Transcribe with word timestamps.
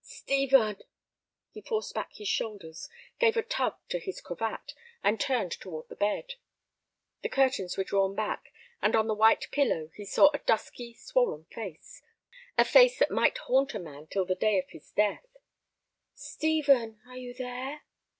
"Stephen!" 0.03 0.81
He 1.51 1.61
forced 1.61 1.93
back 1.93 2.13
his 2.15 2.27
shoulders, 2.27 2.89
gave 3.19 3.37
a 3.37 3.43
tug 3.43 3.75
to 3.89 3.99
his 3.99 4.19
cravat, 4.19 4.73
and 5.03 5.19
turned 5.21 5.51
toward 5.51 5.89
the 5.89 5.95
bed. 5.95 6.33
The 7.21 7.29
curtains 7.29 7.77
were 7.77 7.83
drawn 7.83 8.15
back, 8.15 8.51
and 8.81 8.95
on 8.95 9.05
the 9.05 9.13
white 9.13 9.51
pillow 9.51 9.91
he 9.95 10.05
saw 10.05 10.31
a 10.33 10.39
dusky, 10.39 10.95
swollen 10.95 11.45
face—a 11.51 12.65
face 12.65 12.97
that 12.97 13.11
might 13.11 13.37
haunt 13.37 13.75
a 13.75 13.79
man 13.79 14.07
till 14.07 14.25
the 14.25 14.33
day 14.33 14.57
of 14.57 14.71
his 14.71 14.89
death. 14.91 15.27
"Stephen, 16.15 16.99
are 17.07 17.17
you 17.19 17.35
there?" 17.35 17.83